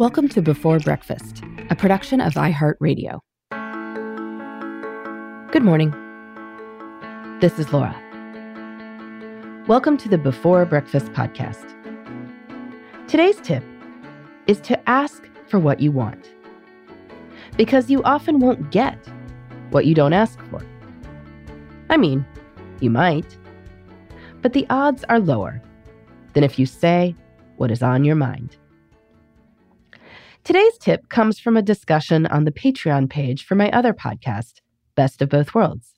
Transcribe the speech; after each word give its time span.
Welcome 0.00 0.30
to 0.30 0.40
Before 0.40 0.78
Breakfast, 0.78 1.42
a 1.68 1.76
production 1.76 2.22
of 2.22 2.32
iHeartRadio. 2.32 3.20
Good 5.52 5.62
morning. 5.62 5.90
This 7.42 7.58
is 7.58 7.70
Laura. 7.70 7.94
Welcome 9.68 9.98
to 9.98 10.08
the 10.08 10.16
Before 10.16 10.64
Breakfast 10.64 11.08
podcast. 11.08 11.74
Today's 13.08 13.42
tip 13.42 13.62
is 14.46 14.58
to 14.62 14.88
ask 14.88 15.28
for 15.48 15.58
what 15.58 15.80
you 15.80 15.92
want. 15.92 16.30
Because 17.58 17.90
you 17.90 18.02
often 18.04 18.38
won't 18.38 18.70
get 18.70 18.96
what 19.68 19.84
you 19.84 19.94
don't 19.94 20.14
ask 20.14 20.40
for. 20.46 20.64
I 21.90 21.98
mean, 21.98 22.24
you 22.80 22.88
might, 22.88 23.36
but 24.40 24.54
the 24.54 24.66
odds 24.70 25.04
are 25.10 25.20
lower 25.20 25.60
than 26.32 26.42
if 26.42 26.58
you 26.58 26.64
say 26.64 27.14
what 27.58 27.70
is 27.70 27.82
on 27.82 28.04
your 28.04 28.16
mind. 28.16 28.56
Today's 30.42 30.78
tip 30.78 31.10
comes 31.10 31.38
from 31.38 31.56
a 31.56 31.62
discussion 31.62 32.26
on 32.26 32.44
the 32.44 32.50
Patreon 32.50 33.10
page 33.10 33.44
for 33.44 33.54
my 33.54 33.70
other 33.72 33.92
podcast, 33.92 34.60
Best 34.94 35.20
of 35.20 35.28
Both 35.28 35.54
Worlds. 35.54 35.92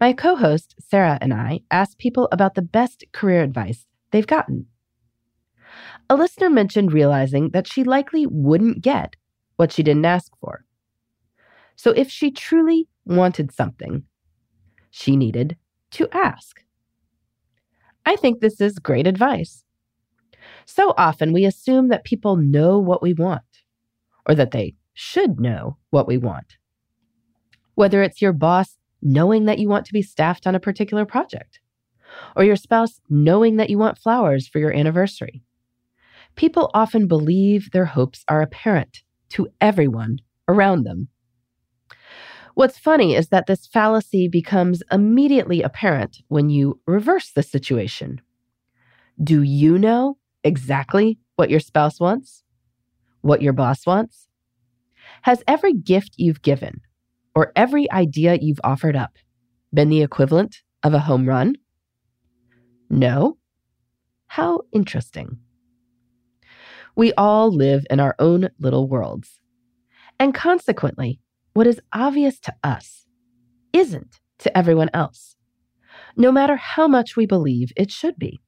My 0.00 0.12
co 0.12 0.36
host, 0.36 0.76
Sarah, 0.78 1.18
and 1.20 1.34
I 1.34 1.60
asked 1.70 1.98
people 1.98 2.28
about 2.30 2.54
the 2.54 2.62
best 2.62 3.04
career 3.12 3.42
advice 3.42 3.86
they've 4.12 4.26
gotten. 4.26 4.66
A 6.08 6.14
listener 6.14 6.48
mentioned 6.48 6.92
realizing 6.92 7.50
that 7.50 7.66
she 7.66 7.82
likely 7.82 8.24
wouldn't 8.24 8.82
get 8.82 9.16
what 9.56 9.72
she 9.72 9.82
didn't 9.82 10.06
ask 10.06 10.32
for. 10.40 10.64
So 11.74 11.90
if 11.90 12.08
she 12.08 12.30
truly 12.30 12.88
wanted 13.04 13.52
something, 13.52 14.04
she 14.90 15.16
needed 15.16 15.56
to 15.92 16.08
ask. 16.12 16.62
I 18.06 18.14
think 18.14 18.40
this 18.40 18.60
is 18.60 18.78
great 18.78 19.08
advice. 19.08 19.64
So 20.64 20.94
often 20.96 21.32
we 21.32 21.44
assume 21.44 21.88
that 21.88 22.04
people 22.04 22.36
know 22.36 22.78
what 22.78 23.02
we 23.02 23.14
want 23.14 23.42
or 24.26 24.34
that 24.34 24.50
they 24.50 24.74
should 24.94 25.40
know 25.40 25.78
what 25.90 26.06
we 26.06 26.18
want. 26.18 26.56
Whether 27.74 28.02
it's 28.02 28.22
your 28.22 28.32
boss 28.32 28.76
knowing 29.02 29.46
that 29.46 29.58
you 29.58 29.68
want 29.68 29.86
to 29.86 29.92
be 29.92 30.02
staffed 30.02 30.46
on 30.46 30.54
a 30.54 30.60
particular 30.60 31.04
project, 31.04 31.60
or 32.36 32.44
your 32.44 32.56
spouse 32.56 33.00
knowing 33.08 33.56
that 33.56 33.70
you 33.70 33.78
want 33.78 33.98
flowers 33.98 34.46
for 34.46 34.58
your 34.58 34.72
anniversary. 34.72 35.42
People 36.36 36.70
often 36.74 37.06
believe 37.06 37.70
their 37.70 37.86
hopes 37.86 38.24
are 38.28 38.42
apparent 38.42 39.02
to 39.30 39.48
everyone 39.60 40.18
around 40.48 40.84
them. 40.84 41.08
What's 42.54 42.78
funny 42.78 43.14
is 43.14 43.28
that 43.28 43.46
this 43.46 43.66
fallacy 43.66 44.28
becomes 44.28 44.82
immediately 44.90 45.62
apparent 45.62 46.22
when 46.28 46.50
you 46.50 46.80
reverse 46.86 47.30
the 47.30 47.42
situation. 47.42 48.20
Do 49.22 49.42
you 49.42 49.78
know 49.78 50.18
exactly 50.44 51.18
what 51.36 51.50
your 51.50 51.60
spouse 51.60 52.00
wants? 52.00 52.44
What 53.22 53.42
your 53.42 53.52
boss 53.52 53.86
wants? 53.86 54.28
Has 55.22 55.42
every 55.46 55.74
gift 55.74 56.14
you've 56.16 56.42
given 56.42 56.80
or 57.34 57.52
every 57.54 57.90
idea 57.90 58.38
you've 58.40 58.60
offered 58.64 58.96
up 58.96 59.18
been 59.72 59.88
the 59.88 60.02
equivalent 60.02 60.62
of 60.82 60.94
a 60.94 61.00
home 61.00 61.28
run? 61.28 61.56
No? 62.88 63.38
How 64.26 64.62
interesting. 64.72 65.38
We 66.96 67.12
all 67.14 67.50
live 67.52 67.86
in 67.90 68.00
our 68.00 68.14
own 68.18 68.50
little 68.58 68.88
worlds. 68.88 69.40
And 70.18 70.34
consequently, 70.34 71.20
what 71.54 71.66
is 71.66 71.80
obvious 71.92 72.38
to 72.40 72.54
us 72.62 73.06
isn't 73.72 74.20
to 74.38 74.56
everyone 74.56 74.90
else, 74.92 75.36
no 76.16 76.32
matter 76.32 76.56
how 76.56 76.88
much 76.88 77.16
we 77.16 77.26
believe 77.26 77.72
it 77.76 77.90
should 77.90 78.18
be. 78.18 78.40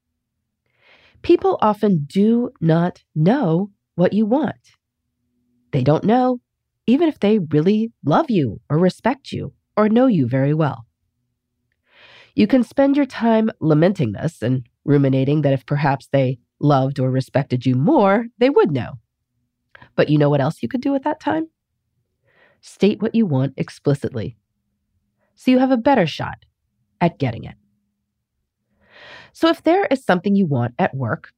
People 1.23 1.57
often 1.61 2.05
do 2.05 2.51
not 2.61 3.03
know 3.15 3.71
what 3.95 4.13
you 4.13 4.25
want. 4.25 4.75
They 5.71 5.83
don't 5.83 6.03
know 6.03 6.39
even 6.85 7.07
if 7.07 7.19
they 7.19 7.39
really 7.39 7.91
love 8.03 8.29
you 8.29 8.59
or 8.69 8.77
respect 8.77 9.31
you 9.31 9.53
or 9.77 9.87
know 9.87 10.05
you 10.07 10.27
very 10.27 10.53
well. 10.53 10.85
You 12.35 12.45
can 12.45 12.63
spend 12.63 12.97
your 12.97 13.05
time 13.05 13.49
lamenting 13.61 14.11
this 14.11 14.41
and 14.41 14.67
ruminating 14.83 15.41
that 15.43 15.53
if 15.53 15.65
perhaps 15.65 16.09
they 16.11 16.39
loved 16.59 16.99
or 16.99 17.09
respected 17.09 17.65
you 17.65 17.75
more, 17.75 18.25
they 18.37 18.49
would 18.49 18.71
know. 18.71 18.99
But 19.95 20.09
you 20.09 20.17
know 20.17 20.29
what 20.29 20.41
else 20.41 20.61
you 20.61 20.67
could 20.67 20.81
do 20.81 20.93
at 20.93 21.03
that 21.03 21.21
time? 21.21 21.47
State 22.61 23.01
what 23.01 23.15
you 23.15 23.25
want 23.25 23.53
explicitly 23.57 24.37
so 25.35 25.51
you 25.51 25.59
have 25.59 25.71
a 25.71 25.77
better 25.77 26.07
shot 26.07 26.45
at 27.01 27.19
getting 27.19 27.43
it. 27.43 27.55
So 29.33 29.49
if 29.49 29.63
there 29.63 29.85
is 29.85 30.05
something 30.05 30.35
you 30.35 30.45
want 30.45 30.75
at 30.79 30.95
work, 30.95 31.31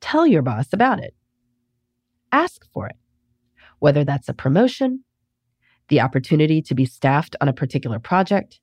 tell 0.00 0.26
your 0.26 0.42
boss 0.42 0.72
about 0.72 1.00
it. 1.00 1.14
Ask 2.32 2.64
for 2.72 2.86
it 2.86 2.96
whether 3.80 4.04
that's 4.04 4.28
a 4.28 4.34
promotion, 4.34 5.04
the 5.88 6.00
opportunity 6.00 6.60
to 6.62 6.74
be 6.74 6.84
staffed 6.84 7.36
on 7.40 7.48
a 7.48 7.52
particular 7.52 7.98
project, 7.98 8.60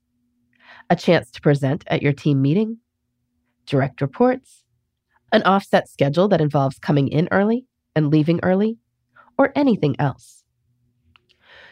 a 0.90 0.96
chance 0.96 1.32
to 1.32 1.42
present 1.42 1.84
at 1.88 2.02
your 2.02 2.14
team 2.14 2.42
meeting, 2.42 2.78
direct 3.66 4.02
reports, 4.02 4.64
an 5.32 5.42
offset 5.44 5.90
schedule 5.90 6.28
that 6.28 6.42
involves 6.42 6.80
coming 6.80 7.08
in 7.08 7.28
early 7.32 7.66
and 7.96 8.12
leaving 8.12 8.40
early, 8.44 8.78
or 9.38 9.52
anything 9.56 9.96
else. 10.00 10.44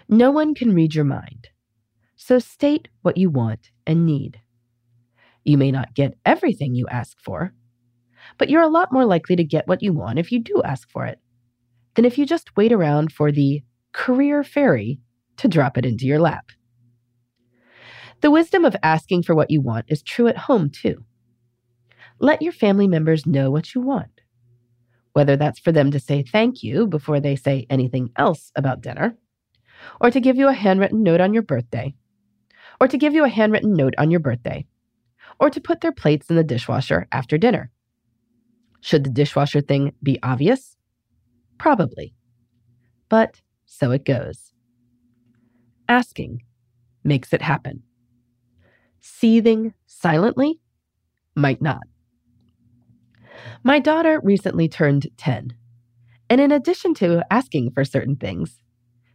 No 0.10 0.32
one 0.32 0.56
can 0.56 0.74
read 0.74 0.96
your 0.96 1.06
mind, 1.06 1.50
so 2.16 2.40
state 2.40 2.88
what 3.02 3.18
you 3.18 3.30
want 3.30 3.72
and 3.86 4.06
need. 4.06 4.40
You 5.44 5.58
may 5.58 5.72
not 5.72 5.94
get 5.94 6.18
everything 6.26 6.76
you 6.76 6.88
ask 6.88 7.18
for, 7.20 7.54
but 8.38 8.50
you're 8.50 8.62
a 8.62 8.68
lot 8.68 8.94
more 8.94 9.06
likely 9.06 9.36
to 9.36 9.44
get 9.44 9.68
what 9.68 9.82
you 9.82 9.94
want 9.94 10.20
if 10.20 10.32
you 10.32 10.40
do 10.40 10.62
ask 10.64 10.90
for 10.90 11.06
it 11.06 11.20
than 11.96 12.06
if 12.06 12.18
you 12.18 12.26
just 12.26 12.56
wait 12.56 12.72
around 12.72 13.12
for 13.12 13.32
the 13.32 13.62
career 13.92 14.44
fairy 14.44 15.00
to 15.38 15.48
drop 15.48 15.78
it 15.78 15.86
into 15.86 16.06
your 16.06 16.20
lap. 16.20 16.46
The 18.22 18.32
wisdom 18.32 18.64
of 18.64 18.76
asking 18.82 19.24
for 19.24 19.36
what 19.36 19.52
you 19.52 19.62
want 19.62 19.86
is 19.90 20.02
true 20.02 20.28
at 20.28 20.38
home, 20.38 20.70
too. 20.70 21.04
Let 22.20 22.42
your 22.42 22.54
family 22.54 22.88
members 22.88 23.26
know 23.26 23.52
what 23.52 23.76
you 23.76 23.82
want, 23.82 24.22
whether 25.12 25.36
that's 25.36 25.60
for 25.60 25.74
them 25.74 25.92
to 25.92 26.00
say 26.00 26.24
thank 26.24 26.64
you 26.64 26.88
before 26.88 27.20
they 27.20 27.36
say 27.36 27.68
anything 27.70 28.12
else 28.16 28.52
about 28.56 28.82
dinner, 28.82 29.18
or 30.00 30.10
to 30.10 30.22
give 30.22 30.38
you 30.38 30.48
a 30.48 30.54
handwritten 30.54 31.04
note 31.04 31.20
on 31.20 31.34
your 31.34 31.44
birthday, 31.44 31.94
or 32.80 32.88
to 32.88 32.98
give 32.98 33.14
you 33.14 33.26
a 33.26 33.30
handwritten 33.30 33.74
note 33.74 33.94
on 33.98 34.10
your 34.10 34.22
birthday, 34.22 34.66
or 35.40 35.50
to 35.50 35.62
put 35.62 35.82
their 35.82 35.92
plates 35.92 36.30
in 36.30 36.36
the 36.36 36.44
dishwasher 36.44 37.08
after 37.12 37.38
dinner. 37.38 37.72
Should 38.82 39.04
the 39.04 39.10
dishwasher 39.10 39.62
thing 39.62 39.94
be 40.02 40.20
obvious? 40.22 40.78
Probably. 41.58 42.14
But 43.10 43.42
so 43.66 43.92
it 43.92 44.06
goes. 44.06 44.54
Asking 45.88 46.42
makes 47.04 47.34
it 47.34 47.42
happen. 47.42 47.84
Seething 49.02 49.74
silently 49.86 50.60
might 51.36 51.62
not. 51.62 51.84
My 53.64 53.80
daughter 53.80 54.22
recently 54.24 54.70
turned 54.70 55.08
10, 55.18 55.54
and 56.30 56.42
in 56.42 56.52
addition 56.52 56.94
to 56.96 57.26
asking 57.30 57.72
for 57.72 57.84
certain 57.84 58.16
things, 58.16 58.62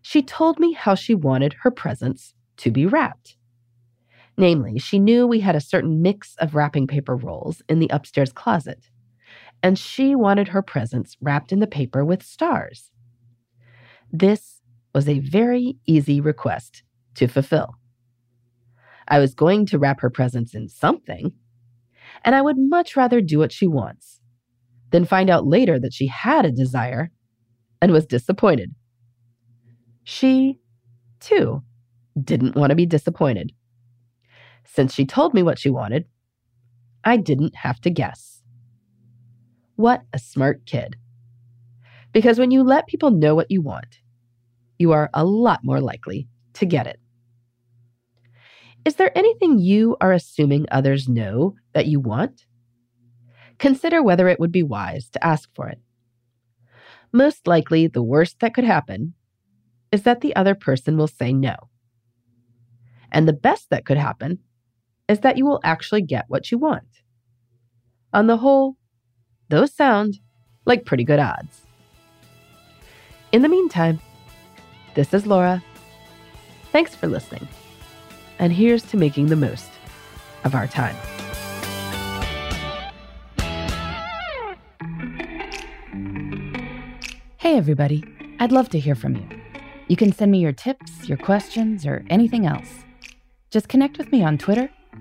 she 0.03 0.23
told 0.23 0.59
me 0.59 0.73
how 0.73 0.94
she 0.94 1.14
wanted 1.14 1.55
her 1.62 1.71
presents 1.71 2.35
to 2.59 2.71
be 2.71 2.85
wrapped. 2.85 3.38
Namely, 4.38 4.79
she 4.79 4.99
knew 4.99 5.26
we 5.26 5.40
had 5.40 5.56
a 5.56 5.61
certain 5.61 6.00
mix 6.00 6.35
of 6.37 6.55
wrapping 6.55 6.87
paper 6.87 7.14
rolls 7.14 7.61
in 7.69 7.81
the 7.81 7.90
upstairs 7.93 8.32
closet 8.32 8.88
and 9.62 9.79
she 9.79 10.14
wanted 10.14 10.49
her 10.49 10.62
presents 10.62 11.17
wrapped 11.20 11.52
in 11.52 11.61
the 11.61 11.67
paper 11.67 12.05
with 12.05 12.23
stars. 12.23 12.90
This 14.12 14.61
was 14.94 15.08
a 15.08 15.19
very 15.19 15.76
easy 15.87 16.20
request 16.20 16.82
to 17.17 17.26
fulfill. 17.26 17.75
I 19.08 19.19
was 19.19 19.35
going 19.35 19.67
to 19.67 19.79
wrap 19.79 20.00
her 20.00 20.11
presents 20.11 20.55
in 20.55 20.69
something, 20.69 21.32
and 22.25 22.35
I 22.35 22.43
would 22.43 22.56
much 22.58 22.96
rather 22.96 23.20
do 23.20 23.38
what 23.38 23.52
she 23.52 23.67
wants 23.67 24.20
than 24.90 25.05
find 25.05 25.29
out 25.29 25.46
later 25.46 25.79
that 25.79 25.93
she 25.93 26.06
had 26.06 26.44
a 26.46 26.52
desire 26.52 27.11
and 27.81 27.93
was 27.93 28.06
disappointed. 28.06 28.75
She, 30.05 30.61
too, 31.20 31.62
didn't 32.23 32.56
want 32.56 32.70
to 32.70 32.76
be 32.76 32.87
disappointed. 32.87 33.52
Since 34.75 34.94
she 34.94 35.06
told 35.06 35.35
me 35.35 35.43
what 35.43 35.59
she 35.59 35.70
wanted, 35.70 36.05
I 37.03 37.17
didn't 37.17 37.56
have 37.56 37.81
to 37.81 37.91
guess. 37.91 38.43
What 39.76 40.03
a 40.12 40.19
smart 40.19 40.67
kid. 40.67 40.97
Because 42.12 42.38
when 42.38 42.50
you 42.50 42.62
let 42.62 42.87
people 42.87 43.11
know 43.11 43.35
what 43.35 43.50
you 43.50 43.62
want, 43.62 43.99
you 44.79 44.93
are 44.93 45.11
a 45.15 45.25
lot 45.25 45.65
more 45.65 45.81
likely 45.81 46.29
to 46.55 46.67
get 46.67 46.87
it. 46.87 47.00
Is 48.85 48.97
there 48.97 49.17
anything 49.17 49.59
you 49.59 49.97
are 50.00 50.12
assuming 50.12 50.67
others 50.71 51.09
know 51.09 51.55
that 51.73 51.87
you 51.87 51.99
want? 51.99 52.47
Consider 53.59 54.03
whether 54.03 54.29
it 54.29 54.38
would 54.38 54.53
be 54.53 54.62
wise 54.62 55.09
to 55.11 55.25
ask 55.25 55.49
for 55.55 55.69
it. 55.69 55.81
Most 57.12 57.47
likely, 57.47 57.87
the 57.87 58.03
worst 58.03 58.41
that 58.41 58.55
could 58.55 58.64
happen 58.64 59.14
is 59.91 60.03
that 60.03 60.21
the 60.21 60.37
other 60.37 60.55
person 60.55 60.97
will 60.97 61.09
say 61.09 61.32
no. 61.32 61.56
And 63.11 63.26
the 63.26 63.32
best 63.32 63.71
that 63.71 63.87
could 63.87 63.97
happen 63.97 64.38
is 65.08 65.20
that 65.20 65.38
you 65.38 65.46
will 65.46 65.60
actually 65.64 66.02
get 66.02 66.26
what 66.28 66.50
you 66.50 66.58
want. 66.58 67.02
On 68.12 68.26
the 68.26 68.37
whole, 68.37 68.76
those 69.49 69.72
sound 69.75 70.19
like 70.66 70.84
pretty 70.84 71.05
good 71.05 71.19
odds. 71.19 71.62
In 73.32 73.43
the 73.43 73.49
meantime, 73.49 74.00
this 74.94 75.12
is 75.12 75.26
Laura. 75.26 75.62
Thanks 76.72 76.94
for 76.94 77.06
listening. 77.06 77.49
And 78.38 78.52
here's 78.52 78.82
to 78.84 78.96
making 78.96 79.26
the 79.26 79.37
most 79.37 79.70
of 80.44 80.55
our 80.55 80.66
time. 80.66 80.96
Hey, 87.38 87.56
everybody. 87.56 88.04
I'd 88.40 88.52
love 88.52 88.69
to 88.70 88.78
hear 88.78 88.94
from 88.94 89.16
you. 89.16 89.26
You 89.88 89.96
can 89.96 90.12
send 90.12 90.31
me 90.31 90.38
your 90.38 90.52
tips, 90.52 91.08
your 91.08 91.19
questions, 91.19 91.87
or 91.87 92.04
anything 92.11 92.46
else. 92.46 92.84
Just 93.50 93.69
connect 93.69 93.96
with 93.96 94.12
me 94.12 94.22
on 94.22 94.37
Twitter, 94.37 94.69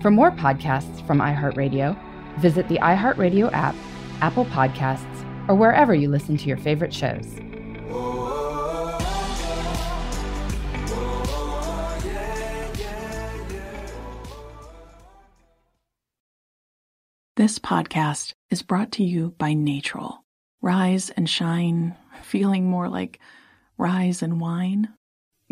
For 0.00 0.12
more 0.12 0.30
podcasts 0.30 1.04
from 1.08 1.18
iHeartRadio, 1.18 1.98
visit 2.38 2.68
the 2.68 2.78
iHeartRadio 2.78 3.52
app, 3.52 3.74
Apple 4.20 4.44
Podcasts, 4.44 5.48
or 5.48 5.56
wherever 5.56 5.92
you 5.92 6.08
listen 6.08 6.36
to 6.36 6.46
your 6.46 6.56
favorite 6.56 6.94
shows. 6.94 7.34
This 17.34 17.58
podcast 17.58 18.34
is 18.50 18.62
brought 18.62 18.92
to 18.92 19.04
you 19.04 19.34
by 19.36 19.52
Natrol. 19.52 20.18
Rise 20.60 21.10
and 21.10 21.28
shine, 21.28 21.96
feeling 22.22 22.66
more 22.66 22.88
like 22.88 23.18
rise 23.76 24.22
and 24.22 24.40
wine. 24.40 24.90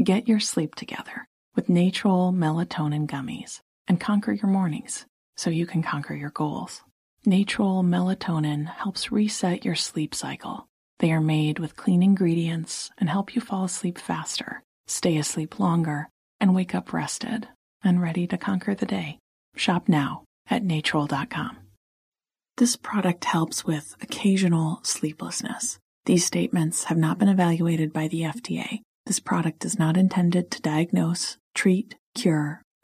Get 0.03 0.29
your 0.29 0.41
sleep 0.41 0.77
together 0.77 1.29
with 1.57 1.69
Natrol 1.69 2.33
melatonin 2.33 3.07
gummies 3.07 3.61
and 3.89 4.01
conquer 4.01 4.33
your 4.33 4.51
mornings 4.51 5.07
so 5.37 5.51
you 5.51 5.67
can 5.67 5.83
conquer 5.83 6.15
your 6.15 6.31
goals. 6.31 6.83
Natrol 7.27 7.85
melatonin 7.85 8.67
helps 8.67 9.11
reset 9.11 9.65
your 9.65 9.75
sleep 9.75 10.15
cycle. 10.15 10.67
They 10.99 11.13
are 11.13 11.21
made 11.21 11.59
with 11.59 11.77
clean 11.77 12.03
ingredients 12.03 12.91
and 12.99 13.11
help 13.11 13.35
you 13.35 13.41
fall 13.41 13.65
asleep 13.65 13.99
faster, 13.99 14.63
stay 14.87 15.17
asleep 15.17 15.59
longer, 15.59 16.09
and 16.41 16.55
wake 16.55 16.75
up 16.75 16.93
rested 16.93 17.49
and 17.83 18.01
ready 18.01 18.27
to 18.29 18.39
conquer 18.39 18.75
the 18.75 18.87
day. 18.87 19.19
Shop 19.57 19.89
now 19.89 20.25
at 20.49 20.63
natrol.com. 20.63 21.59
This 22.57 22.77
product 22.77 23.25
helps 23.25 23.65
with 23.65 23.97
occasional 24.01 24.81
sleeplessness. 24.83 25.79
These 26.07 26.25
statements 26.25 26.85
have 26.85 26.97
not 26.97 27.19
been 27.19 27.29
evaluated 27.29 27.93
by 27.93 28.09
the 28.09 28.23
FDA. 28.23 28.81
This 29.05 29.21
product 29.21 29.65
is 29.65 29.79
not 29.79 29.97
intended 29.97 30.51
to 30.53 30.63
diagnose, 30.63 31.37
treat, 31.55 31.97
cure, 32.15 32.63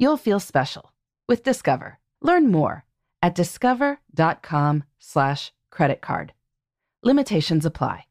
you'll 0.00 0.16
feel 0.16 0.40
special 0.40 0.92
with 1.28 1.44
Discover. 1.44 1.98
Learn 2.22 2.50
more 2.50 2.84
at 3.22 3.34
discover.com 3.36 4.84
slash 4.98 5.52
credit 5.70 6.00
card. 6.00 6.32
Limitations 7.04 7.64
apply. 7.64 8.09